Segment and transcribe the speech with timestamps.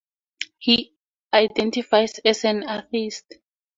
[0.57, 0.95] He
[1.31, 3.35] identifies as an atheist.